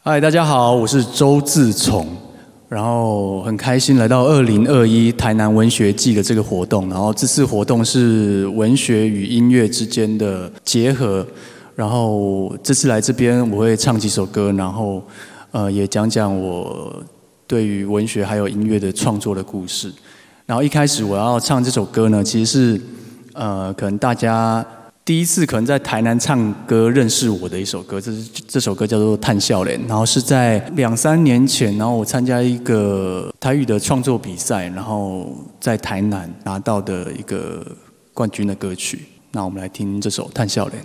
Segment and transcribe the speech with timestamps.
[0.00, 2.06] 嗨，大家好，我是周志崇，
[2.68, 11.26] 然后很开心来到二零二一台南文学季的这个活动，然后这次活动是文学与音乐之间的结合，
[11.74, 15.02] 然后这次来这边我会唱几首歌，然后
[15.50, 17.02] 呃也讲讲我
[17.48, 19.92] 对于文学还有音乐的创作的故事，
[20.46, 22.80] 然后一开始我要唱这首歌呢，其实是
[23.34, 24.64] 呃可能大家。
[25.08, 37.66] 第一次可能在台南唱歌认识我的一首歌，这是这首歌叫做《叹笑脸》，然后是在两三年前，然后我参加一个台语的创作比赛，然后在台南拿到的一个
[38.12, 39.06] 冠军的歌曲。
[39.32, 40.82] 那我们来听这首《叹笑脸》。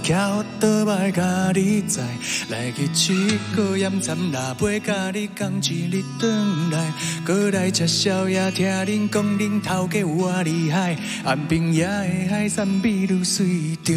[0.00, 2.02] 桥倒来甲你载，
[2.48, 6.92] 来去七个盐站拿杯甲你讲一日转来，
[7.26, 13.94] 过来吃宵夜听恁讲恁头家有偌厉害，岸边野的海产美女水着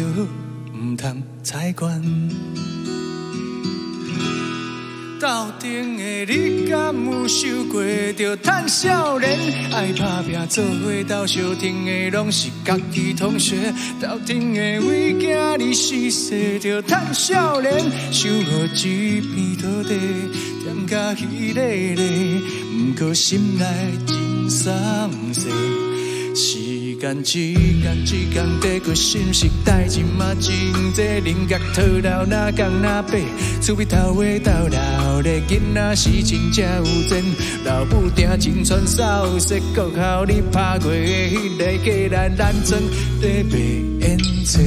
[0.74, 2.02] 毋通采管。
[5.22, 5.28] 斗
[5.60, 7.80] 阵的你，敢有想过
[8.14, 9.38] 着叹少年？
[9.72, 13.72] 爱打拼做伙斗相挺的，拢是家己同学。
[14.00, 17.72] 斗阵的为囝你死世着叹少年，
[18.10, 19.94] 守护一片土地，
[20.64, 22.40] 点甲稀累累，
[22.96, 23.64] 不过心内
[24.04, 25.91] 真伤心。
[27.02, 30.54] 间一天一天在过，心事代志嘛真
[30.94, 33.20] 多，人甲套牢哪讲哪白，
[33.60, 37.24] 厝边头尾到老的囡仔是真正有钱，
[37.64, 42.80] 老母定真传扫雪，国校你拍过的迄个过来难装
[43.20, 43.58] 在白
[44.06, 44.60] 烟车。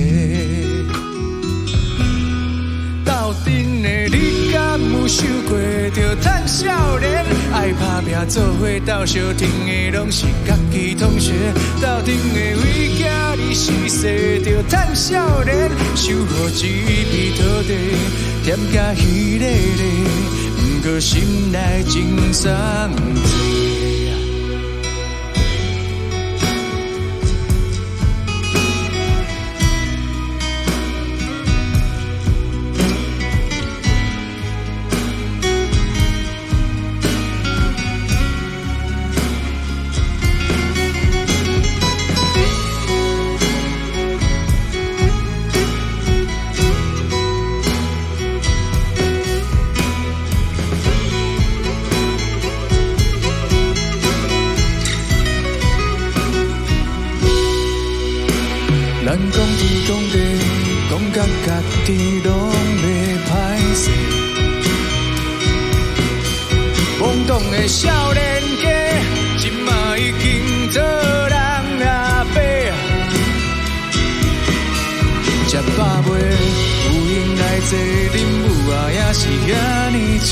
[3.05, 4.44] 斗阵的你，
[4.75, 5.57] 敢有想过
[5.91, 7.25] 着趁少年？
[7.53, 11.31] 爱打拼做伙斗相挺的，拢是家己同学。
[11.81, 17.73] 斗阵的为囝你死世着趁少年，守护一片土地，
[18.43, 19.85] 甜加稀咧咧，
[20.57, 22.33] 不过心内真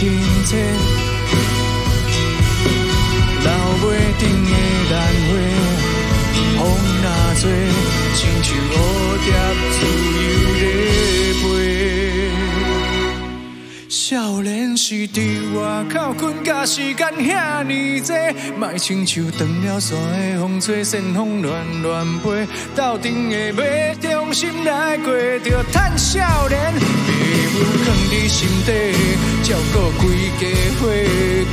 [0.03, 0.33] you.
[16.44, 18.16] 甲时间遐尼多，
[18.58, 18.74] 莫。
[18.78, 22.46] 亲像断了线的风吹，旋风乱乱飞。
[22.76, 23.64] 斗阵的马，
[24.02, 26.74] 中心来过，着趁少年。
[26.74, 28.70] 父母藏伫心底，
[29.44, 30.03] 照顾规
[30.40, 30.44] 家
[30.80, 30.82] 伙，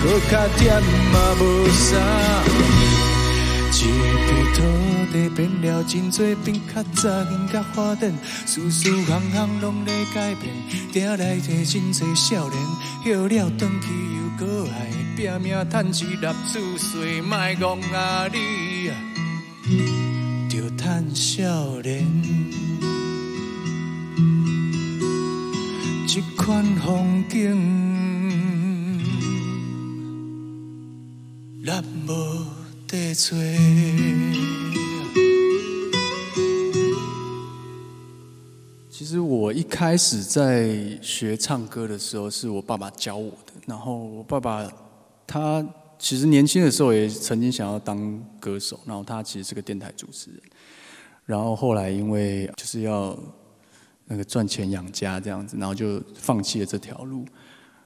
[0.03, 1.97] 搁较点嘛无啥。
[3.83, 3.85] 一
[4.27, 4.61] 片土
[5.11, 8.13] 地变了真多，变较早人甲花灯，
[8.47, 10.53] 事事行行拢在改变，
[10.93, 11.65] 定来的。
[11.65, 12.61] 真多少年，
[13.05, 13.87] 休了转去
[14.17, 18.95] 又搁爱拼命赚钱纳厝税，卖戆啊你啊，
[20.51, 22.07] 着叹少年，
[26.07, 27.57] 这款风景，
[31.63, 32.60] 难无。
[32.91, 33.15] 其
[39.05, 43.53] 实我一开始在学唱歌的时候，是我爸爸教我的。
[43.67, 44.69] 然后我爸爸
[45.25, 45.65] 他
[46.01, 50.41] 其实年轻的时候也曾经想要当歌手，然后他其实是个电台主持人。
[51.27, 53.17] 然后后来因为就是要
[54.07, 57.25] 那个赚钱养家这样子，然后就放弃了这条路。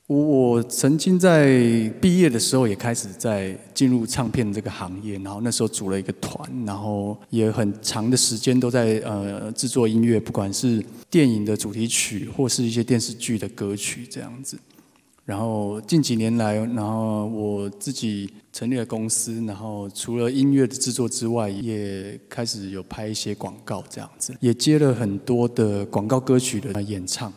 [0.07, 14.59] 我我曾经在毕业的时候也开始在进入唱片这个行业，然后那时候组了一个团，然后也很长的时间都在呃制作音乐，不管是电影的主题曲或是一些电视剧的歌曲这样子。
[15.25, 27.33] 然后近几年来，然后我自己成立了公司，然后除了音乐的制作之外，也开始有拍一些广告这样子，也接了很多的广告歌曲的演唱。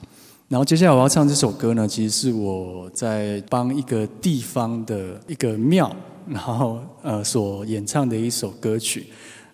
[0.49, 5.93] 然后接下来我要唱这首歌呢，其实是我在帮一个地方的一个庙，
[6.25, 9.07] 然后呃所演唱的一首歌曲。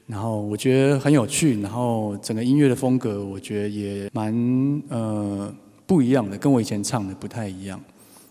[0.06, 4.32] 然后我觉得很有趣，然后整个音乐的风格我觉得也蛮
[4.90, 5.52] 呃
[5.88, 7.82] 不一样的，跟我以前唱的不太一样。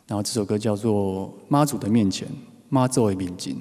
[0.06, 2.28] 然后这首歌叫做《妈祖的面前》，
[2.68, 3.60] 妈作为民警。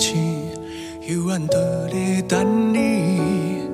[0.00, 0.48] 乡顶
[1.04, 1.58] 市，幽暗倒
[1.92, 3.68] 咧等你。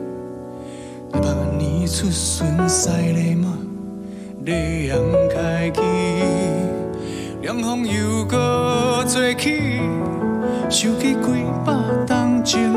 [1.12, 1.20] 百
[1.56, 3.56] 年出巡西礼马，
[4.44, 4.98] 烈阳
[5.32, 5.80] 开启，
[7.42, 9.78] 凉风又搁吹起。
[10.68, 11.20] 想起几
[11.64, 11.72] 百
[12.08, 12.72] 冬前，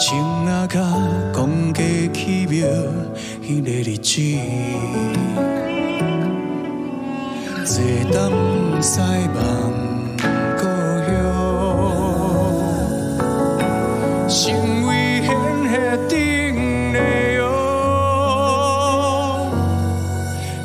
[0.00, 0.16] 青
[0.46, 0.80] 阿甲
[1.34, 2.68] 公家起庙
[3.42, 4.20] 迄个日子，
[7.64, 9.63] 坐东西望。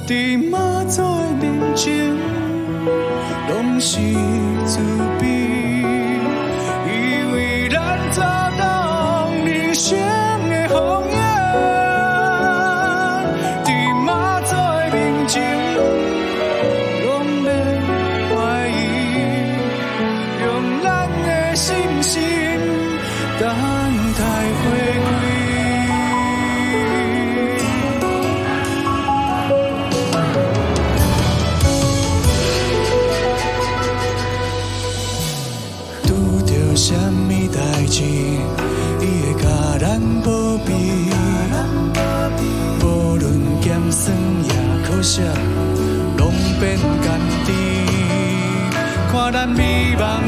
[0.09, 1.19] Tìm mất rồi.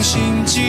[0.01, 0.59] 心志，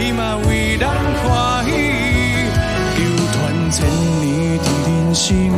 [0.00, 3.86] 伊嘛为咱欢喜，流传千
[4.20, 5.52] 年的人心。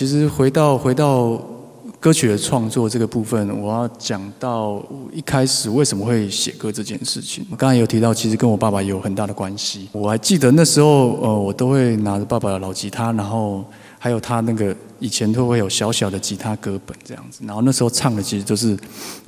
[0.00, 1.38] 其实回到回到
[2.00, 7.46] 歌曲的创作这个部分，我要讲到一开始为什么会写歌这件事情。
[7.50, 9.90] 我刚才有提到，其实跟我爸爸有很大的关系。
[9.92, 13.62] 我还记得那时候，呃，我都会拿着爸爸的老吉他，然后
[13.98, 18.74] 还有他那个以前都会有小小的吉他歌本这样子，然后那时候唱的其实都是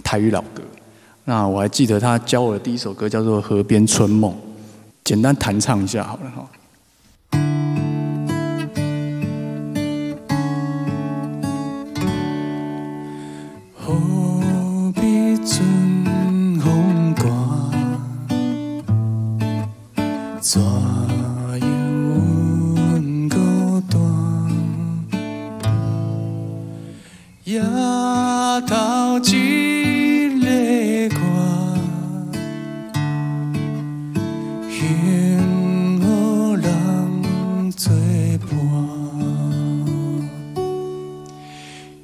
[0.02, 0.62] 台语老歌。
[1.26, 4.32] 那我还记得他教我的第一首歌叫做《河边春梦》，
[5.04, 6.48] 简单弹唱一下好了哈。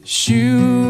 [0.09, 0.88] 想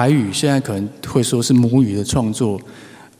[0.00, 2.58] 台语现在可能会说是母语的创作，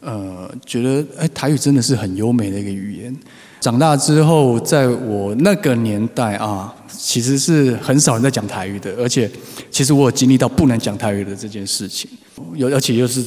[0.01, 3.15] 呃，觉得哎，台语真的是很优美的一个语言。
[3.61, 9.31] 长大之后，在我那个年代啊，其实是很少人在讲台语的，而且
[9.71, 12.11] 其实我有经历到不能讲台语的这件事情，
[12.55, 13.23] 有而且又是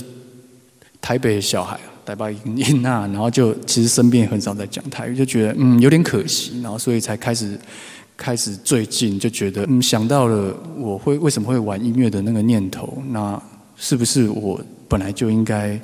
[1.00, 7.56] 台北小孩，台北音呐，然后就其实身边很少在讲台语，就觉得嗯有点可惜，然后所以才开始
[8.24, 13.42] 开始最近就觉得嗯想到了我会为什么会玩音乐的那个念头，那
[13.76, 15.78] 是不是我本来就应该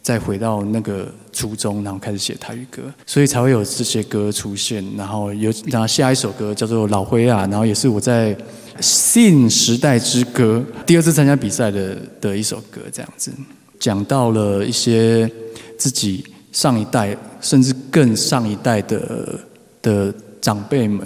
[0.00, 8.36] 再回到那个初衷，然后开始写台语歌，所以才会有这些歌出现，然后有然后下一首歌叫做《老灰啊》，然后也是我在
[8.80, 13.32] 信时代之歌第二次参加比赛的的一首歌，这样子
[13.80, 15.28] 讲到了一些
[15.76, 19.40] 自己上一代甚至更上一代的
[19.82, 21.04] 的长辈们。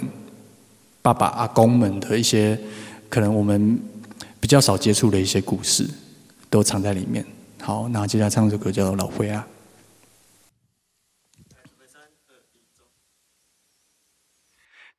[1.05, 2.59] 爸爸、阿公们的一些
[3.09, 3.79] 可能我们
[4.39, 5.87] 比较少接触的一些故事，
[6.49, 7.23] 都藏在里面。
[7.61, 9.47] 好，那接下来唱这首歌叫《老灰啊》。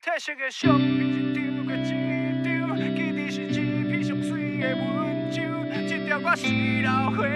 [0.01, 1.83] 褪色的相片一张过一
[2.41, 5.43] 张，记得是一片上水的文章，
[5.89, 7.27] 这条我是老花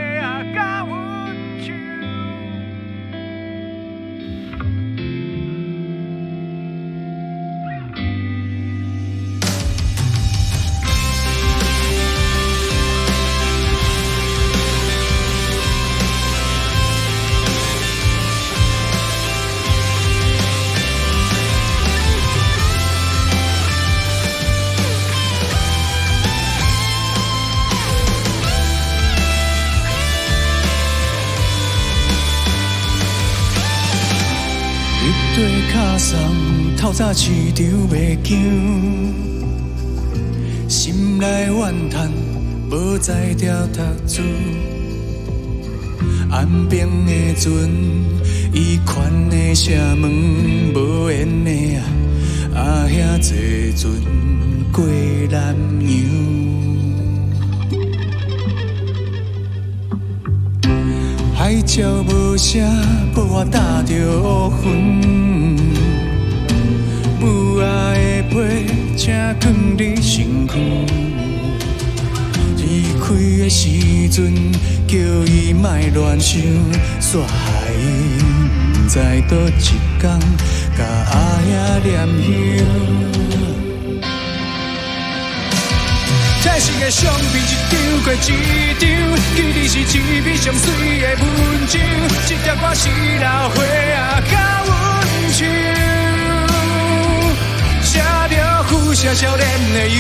[37.02, 38.38] 早市场卖姜，
[40.70, 42.12] 心内怨叹，
[42.70, 44.22] 无才调读书。
[46.30, 47.52] 岸边的船，
[48.54, 50.12] 伊款的城门
[50.76, 51.50] 无缘的
[52.54, 53.36] 啊，啊遐坐
[53.76, 53.92] 船
[54.72, 54.86] 过
[55.32, 55.92] 南洋。
[61.34, 62.62] 海鸟无声，
[63.16, 65.81] 无我搭着乌云。
[67.22, 68.66] 母仔的背，
[68.98, 70.54] 请放你身躯。
[72.58, 72.64] 离
[73.00, 73.06] 开
[73.44, 73.70] 的时
[74.10, 74.18] 阵，
[74.88, 74.98] 叫
[75.32, 76.42] 伊莫乱想，
[77.00, 77.80] 煞害伊
[78.74, 78.98] 不知
[79.30, 79.62] 倒一
[80.00, 80.04] 天，
[80.76, 80.80] 甲
[81.12, 81.14] 阿
[81.46, 81.48] 兄
[81.86, 82.66] 念乡。
[86.42, 87.32] 褪色的相片。
[87.46, 87.74] 一张
[88.04, 88.16] 过一
[88.80, 88.84] 张，
[89.36, 90.66] 记得是一篇上水
[91.02, 91.24] 的文
[91.68, 91.80] 章，
[92.26, 92.90] 这条歌是
[93.22, 94.34] 老花啊，甲
[94.66, 94.70] 阮
[95.32, 95.40] 唱，
[98.92, 99.96] 着富写少年的忧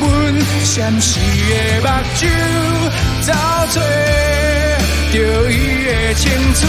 [0.00, 1.16] 闷，闪烁
[1.48, 2.28] 的目睭，
[3.22, 3.32] 找
[3.72, 3.80] 找
[5.14, 5.16] 着
[5.50, 5.52] 伊
[5.86, 6.62] 的青春。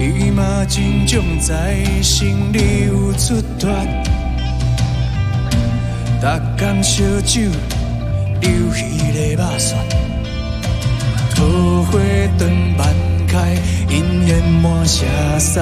[0.00, 3.70] 伊嘛真重在心里有出脱，
[6.20, 6.26] 逐
[6.58, 7.42] 工烧酒，
[8.40, 9.78] 流鱼的肉蒜，
[11.36, 11.44] 桃
[11.84, 11.92] 花
[12.36, 12.82] 灯漫
[13.28, 13.56] 开，
[13.88, 15.06] 姻缘满城
[15.38, 15.60] 西，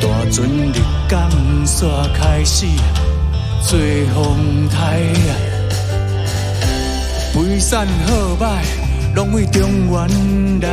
[0.00, 1.30] 大船日港
[1.64, 2.66] 煞开始
[3.62, 3.78] 做
[4.12, 5.30] 风台啊，
[7.32, 8.62] 飞散好歹，
[9.14, 10.68] 拢为中原来。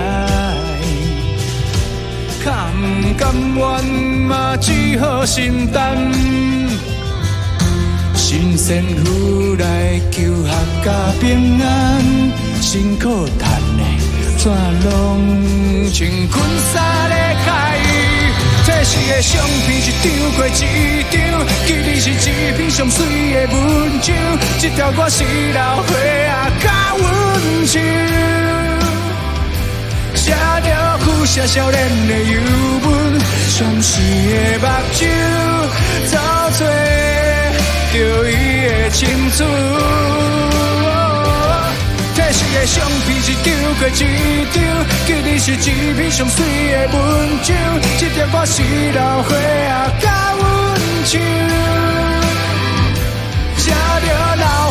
[2.43, 3.85] 较不甘愿
[4.27, 5.97] 嘛，只好心担。
[8.15, 10.49] 新鲜妇来求合
[10.85, 12.01] 家平安，
[12.61, 13.61] 辛苦赚
[14.41, 14.89] 怎拢
[15.91, 16.31] 穿裙
[16.71, 17.15] 衫咧
[17.45, 17.47] 开？
[18.63, 20.05] 褪色的相片一张
[20.37, 20.49] 过一
[21.11, 21.13] 张，
[21.67, 23.57] 记得是一篇上水的文
[23.99, 24.15] 章，
[24.61, 25.91] 这条歌是老花
[26.31, 26.65] 啊，甲
[26.97, 27.03] 阮
[27.67, 27.81] 唱，
[30.15, 30.69] 写着
[31.25, 32.39] 写少年的忧
[32.81, 33.19] 闷，
[33.49, 34.99] 相思的目睭，
[36.09, 36.63] 找找着
[38.29, 38.31] 伊
[38.65, 39.05] 的青
[39.35, 40.08] 春。
[42.51, 43.91] 这是个相片，一张过一
[44.51, 44.57] 张，
[45.05, 46.37] 记你是一篇上水
[46.71, 46.97] 的文
[47.43, 47.55] 章，
[47.99, 48.63] 这点我是
[48.93, 50.41] 老花啊，甲阮
[51.05, 51.21] 唱，
[53.55, 54.68] 写着老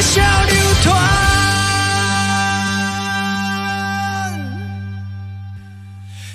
[0.00, 0.94] 继续流传。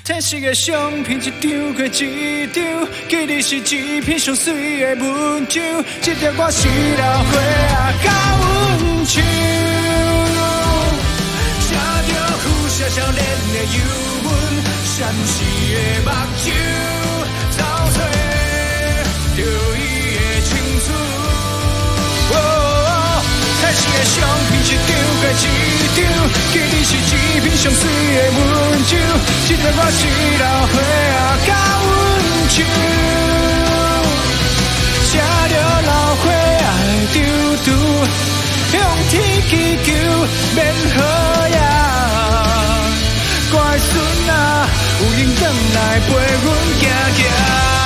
[0.04, 2.62] 这是个相片，一张过一张，
[3.08, 5.64] 记你是一片上水的文章，
[6.02, 6.68] 这条我是
[6.98, 8.44] 老花啊，甲阮
[9.06, 9.24] 唱，
[11.62, 11.72] 写
[12.10, 12.12] 着
[12.44, 13.18] 苦涩少年
[13.54, 13.80] 的忧
[14.24, 14.28] 闷，
[14.84, 14.94] 闪
[15.24, 15.40] 烁
[15.74, 16.04] 的。
[16.04, 16.08] 目
[16.44, 16.52] 睭，
[17.58, 17.60] 找
[17.96, 17.98] 找
[23.94, 24.18] 这是个相
[24.50, 24.90] 片，一张
[25.22, 25.42] 过一
[25.96, 26.02] 张，
[26.52, 27.82] 记你是一片上水
[28.16, 28.40] 的文
[28.90, 28.92] 章，
[29.48, 30.02] 这条我是
[30.40, 30.74] 老花
[31.14, 31.50] 啊，甲
[31.84, 31.88] 阮
[32.50, 32.56] 唱，
[35.06, 35.12] 写
[35.50, 35.54] 着
[35.86, 36.66] 老花爱
[37.14, 37.16] 丢
[37.64, 37.68] 丢，
[38.72, 38.74] 向
[39.10, 39.14] 天
[39.48, 39.52] 祈
[39.84, 39.88] 求
[40.56, 40.98] 免雨
[41.54, 41.58] 呀，
[43.52, 43.92] 乖孙
[44.30, 44.34] 啊，
[45.02, 45.42] 有人回
[45.76, 46.46] 来陪阮
[46.80, 46.84] 行
[47.16, 47.83] 行。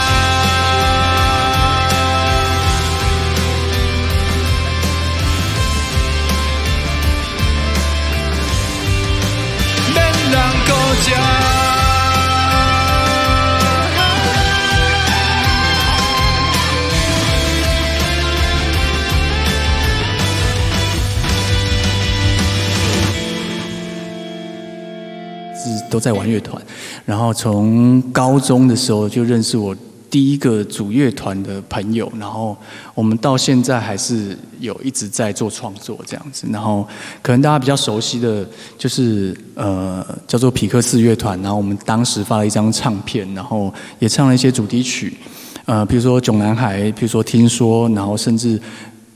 [25.97, 26.61] 都在玩乐团，
[27.05, 29.75] 然后从高中的时候就认识我
[30.11, 32.55] 第一个主乐团的朋友，然后
[32.93, 36.45] 我们到现在还是有一直在做创作这样子。
[36.51, 36.87] 然后
[37.23, 45.17] 可能大家比较熟悉的就是呃叫做匹克斯乐团，然后我们当时发了一张唱片，然后也唱了一些主题曲，
[45.65, 48.61] 呃比如说《囧男孩》，比如说《听说》，然后甚至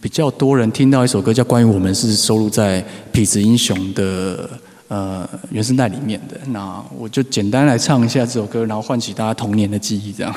[0.01, 2.81] 比较多人听到一首歌叫《关于我们》，是收录在
[3.13, 4.49] 《痞子英雄》的。
[4.91, 10.35] 呃，原声带里面的，那我就简单来唱一下这首歌，然后唤起大家童年的记忆，这样。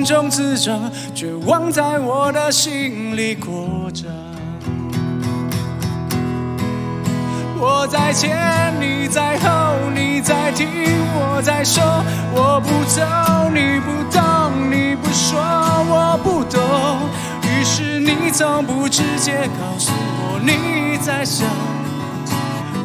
[0.00, 0.80] 心中自责，
[1.14, 4.06] 绝望在我的心里裹着。
[7.58, 10.66] 我在前，你在后，你在听，
[11.14, 11.84] 我在说，
[12.32, 13.02] 我不走，
[13.52, 16.58] 你不懂，你不说，我不懂。
[17.42, 21.46] 于是你从不直接告诉我你在想，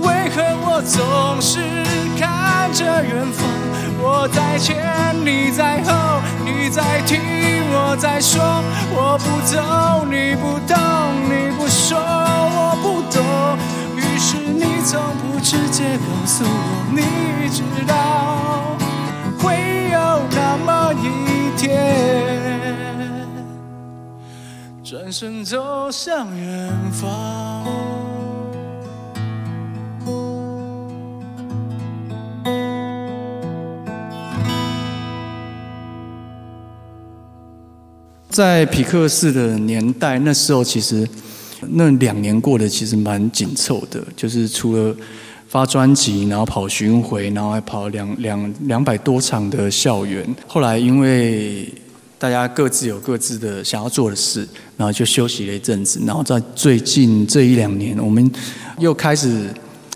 [0.05, 1.59] 为何我总是
[2.17, 3.45] 看着远方？
[3.97, 4.77] 我在前，
[5.25, 7.19] 你在后，你在听，
[7.71, 8.43] 我在说，
[8.93, 10.77] 我不走，你不懂，
[11.25, 13.19] 你不说，我不懂。
[13.97, 16.47] 于是你从不直接告诉我，
[16.91, 18.77] 你知道
[19.39, 19.97] 会有
[20.31, 21.03] 那么一
[21.57, 21.73] 天，
[24.83, 28.04] 转身走向远方。
[38.35, 41.07] 在皮克斯的年代，那时候其实。
[41.69, 44.95] 那两年过得其实蛮紧凑的，就是除了
[45.47, 50.23] 发专辑，然后跑巡回，然后还跑两两两百多场的校园。
[50.45, 51.73] 后来因为
[52.19, 55.99] 大家各自有各自的想要做的事，然后就休息了一阵子。
[56.05, 58.29] 然后在最近这一两年，我们
[58.77, 59.47] 又开始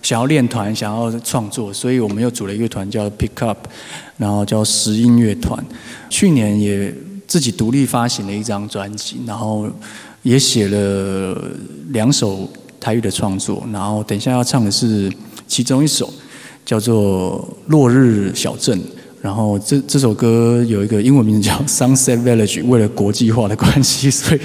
[0.01, 3.67] 想要练团，想要创作，所以我们又组了乐团叫 Pick Up，
[4.17, 5.63] 然后叫十音乐团。
[6.09, 6.91] 去年也
[7.29, 9.69] 自己独立发行了一张专辑，然后
[10.23, 11.41] 也写了
[11.89, 15.09] 两首台语的创作，然后等一下要唱的是
[15.47, 16.11] 其中一首，
[16.65, 18.77] 叫做《落日小镇》。
[19.21, 24.39] 然后这这首歌有一个英文名字叫《Sunset Village》，为了国际化的关系， 所以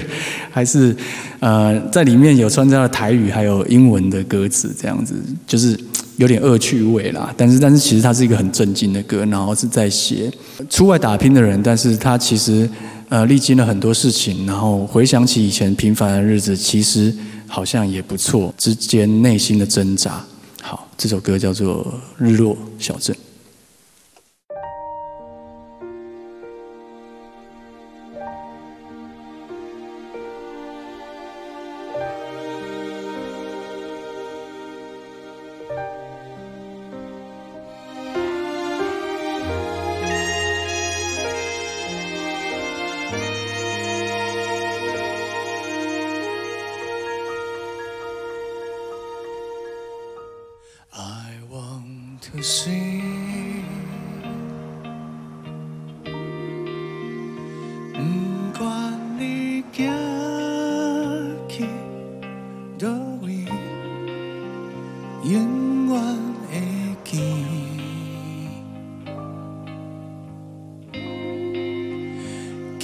[0.51, 0.93] 还是
[1.39, 5.15] 呃在里面有穿插了台语还有英文的歌词，这样子
[5.47, 5.79] 就是
[6.17, 7.33] 有点恶趣味啦。
[7.37, 10.31] 但是但是其实它是一个很正经的歌，然后是在写
[10.69, 12.69] 出外打拼的人，但是他其实
[13.09, 17.13] 呃历经了很多事情，然后回想起以前平凡的日子，其实
[17.47, 20.23] 好像也不错，之间内心的挣扎。
[20.61, 21.85] 好，这首歌叫做
[22.23, 23.15] 《日落小镇》。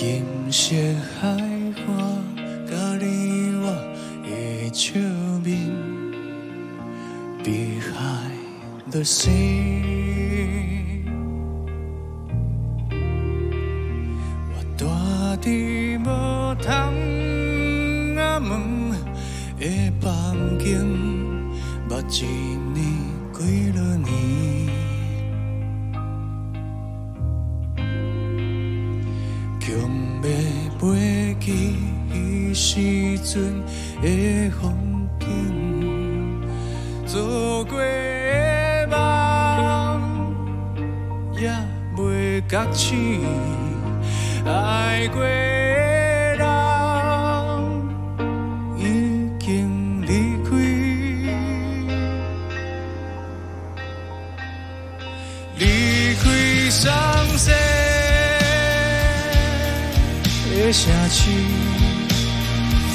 [0.01, 0.73] 金色
[1.21, 1.37] 海岸，
[2.65, 3.65] 甲你我
[4.23, 4.27] 的
[4.73, 4.99] 笑
[5.43, 5.69] 面，
[7.43, 7.93] 碧海
[8.89, 9.29] 的星。
[14.49, 14.87] 我住
[15.39, 16.05] 伫无
[16.63, 16.71] 窗
[18.17, 18.49] 啊门
[19.59, 19.63] 的
[20.01, 20.83] 房间，
[21.87, 22.50] 目睭。
[55.57, 56.89] 离开伤
[57.37, 57.53] 心
[60.49, 61.29] 的城市，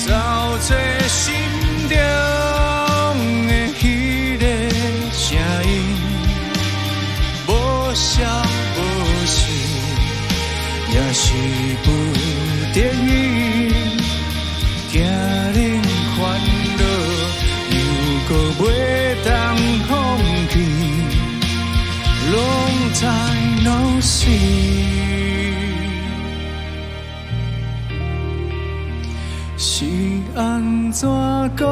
[0.06, 0.76] 找寻
[1.08, 1.34] 心
[1.88, 2.55] 中。
[24.08, 24.30] 是，
[29.58, 29.84] 是
[30.36, 31.08] 安怎
[31.56, 31.66] 讲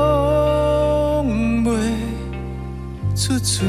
[1.62, 1.70] 袂
[3.14, 3.64] 出嘴，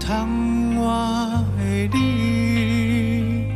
[0.00, 3.52] 通话的你，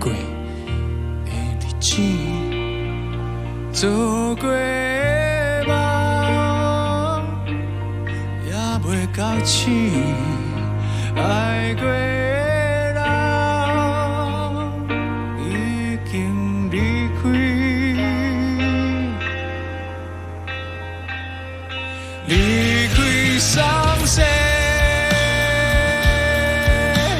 [0.00, 0.10] 过？
[3.72, 3.86] 走
[4.34, 4.67] 过。
[9.44, 9.56] 城，
[11.16, 11.92] 爱过的
[12.94, 12.98] 人
[15.40, 15.42] 已
[16.10, 16.12] 经
[16.70, 16.76] 离
[17.16, 17.22] 开，
[22.26, 22.32] 离
[22.94, 22.96] 开
[23.38, 23.56] 伤
[24.06, 24.16] 心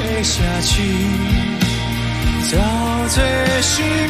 [0.05, 0.71] 的城市，
[2.51, 2.53] 找
[3.13, 3.15] 一
[4.07, 4.08] 个。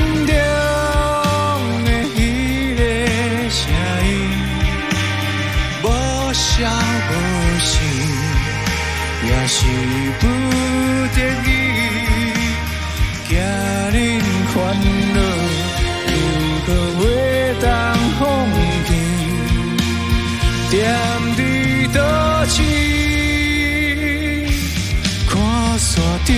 [26.00, 26.32] 山顶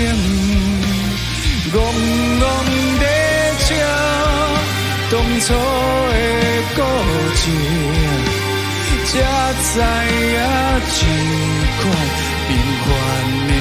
[1.71, 1.75] 憨
[2.39, 2.43] 憨
[2.99, 3.05] 地
[3.59, 3.69] 瞧
[5.11, 5.47] 当初
[6.09, 6.17] 的
[6.75, 6.77] 孤
[7.37, 7.39] 寂，
[9.05, 9.09] 才
[9.61, 10.37] 知影
[10.89, 10.99] 这
[11.77, 11.81] 款
[12.47, 12.49] 平
[12.81, 12.89] 凡
[13.47, 13.51] 的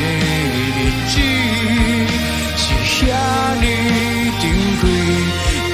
[0.77, 1.13] 日子
[2.57, 2.63] 是
[2.97, 2.99] 遐
[3.61, 3.63] 尼
[4.41, 4.43] 珍
[4.81, 4.83] 贵，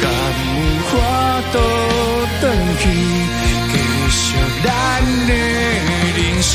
[0.03, 0.05] 甘
[0.43, 0.59] 有
[0.91, 0.93] 法
[1.53, 1.55] 度
[2.41, 2.45] 转
[2.81, 2.85] 去
[3.73, 3.75] 继
[4.11, 4.17] 续
[4.65, 4.67] 咱
[5.29, 5.31] 的
[6.17, 6.53] 人生。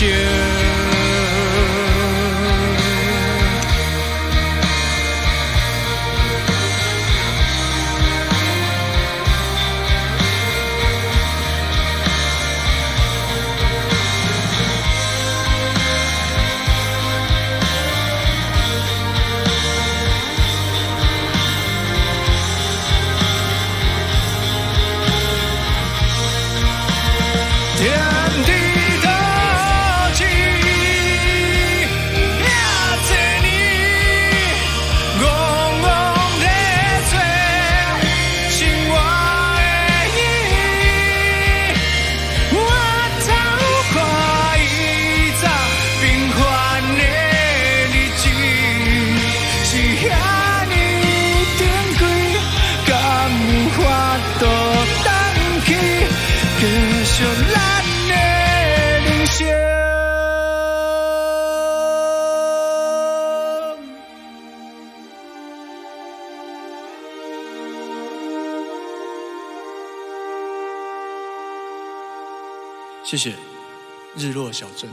[74.52, 74.90] 小镇。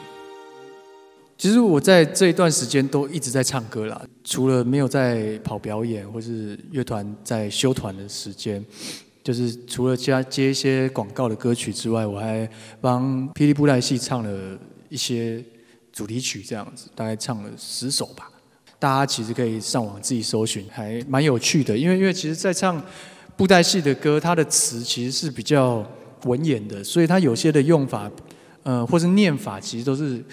[1.37, 8.65] 其实我在这一段时间都一直在唱歌啦，除了没有在跑表演或是乐团在休团的时间，
[9.23, 12.49] 就是除了加接一些广告的歌曲之外，我还
[12.81, 15.45] 帮霹雳布袋戏唱了一些
[15.93, 18.29] 主题曲，这样子大概唱了十首吧。
[18.81, 21.77] 大家其实可以上网自己搜寻，还蛮有趣的。
[21.77, 22.83] 因为因为其实，在唱
[23.37, 25.85] 布袋戏的歌，它的词其实是比较
[26.25, 28.11] 文言的，所以它有些的用法，
[28.63, 30.25] 呃，或是念法，其实都是。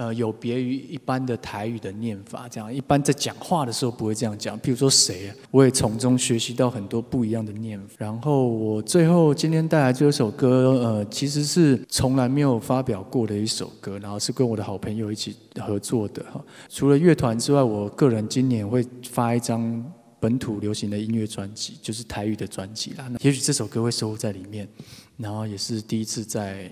[0.00, 4.56] 呃，有别于一般的台语的念法，这样一般在讲话的时候不会这样讲。
[4.60, 7.96] 譬如说谁，我也从中学习到很多不一样的念法。
[7.98, 16.40] 然后我最后今天带来这首歌，呃，其实是从来没有发表过的一首歌，然后是跟我的好朋友一起合作的哈。
[16.68, 19.84] 除了乐团之外，我个人今年会发一张
[20.20, 23.08] 本土流行的音乐专辑，就是台语的专辑啦。
[23.10, 24.68] 那也许这首歌会收录在里面，
[25.16, 26.70] 然后也是第一次在。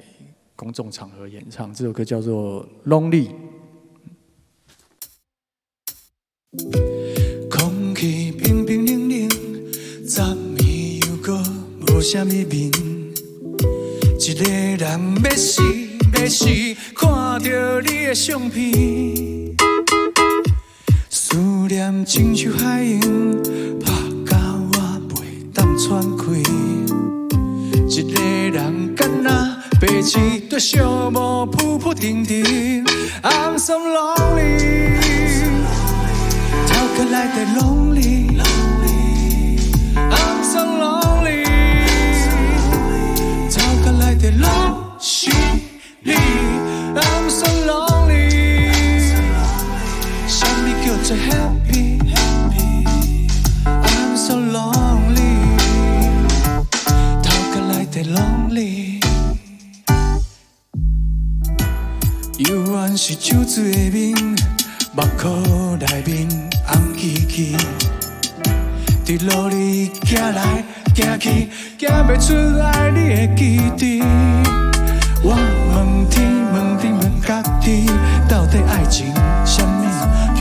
[0.57, 3.29] 公众场合演唱这首歌叫做《Lonely》。
[7.51, 9.29] 空气冰冰冷冷，
[10.09, 10.25] 昨
[10.57, 11.39] 暝又搁
[11.89, 12.73] 无啥物面。
[14.19, 15.63] 一个人要死
[16.15, 16.47] 要死，
[16.95, 19.55] 看着你的相片，
[21.11, 21.37] 思
[21.69, 23.43] 念亲像海涌，
[23.79, 23.93] 拍
[24.25, 24.79] 到我
[25.11, 26.43] 袂当喘气。
[27.89, 29.55] 一个人干那？
[29.79, 30.19] 白痴
[30.57, 32.83] 对小无扑扑停停
[33.23, 34.97] ，I'm so lonely，
[36.67, 38.41] 逃开来的 lonely，I'm
[40.43, 41.45] so lonely，
[43.53, 44.86] 逃开来的 lonely
[63.57, 64.15] 水面，
[64.93, 65.33] 目眶
[65.79, 66.29] 内面
[66.67, 67.57] 红起起，
[69.03, 70.63] 伫路里行来
[70.95, 74.03] 行去，行袂出爱你的基地。
[75.23, 75.35] 我
[75.73, 77.87] 问天问地问家己，
[78.29, 79.07] 到底爱情
[79.47, 79.91] 什么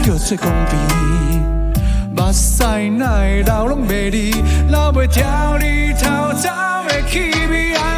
[0.04, 1.42] 叫做公平？
[2.14, 2.66] 目屎
[2.98, 4.32] 哪会流拢袂离，
[4.68, 6.50] 流袂掉你偷走
[6.90, 7.95] 的气味。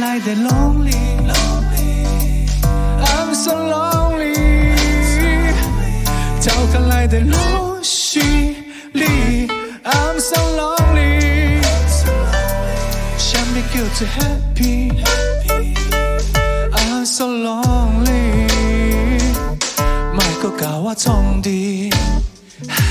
[0.00, 4.74] 来的 lonely，I'm so lonely，
[6.42, 8.56] 逃开来的露西
[8.94, 9.46] 里
[9.84, 11.60] ，I'm so lonely，
[13.18, 18.48] 什么叫做 happy？I'm so lonely，
[20.14, 21.90] 莫搁甲我创治，
[22.68, 22.86] 唉。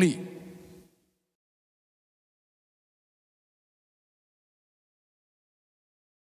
[0.00, 0.31] 力。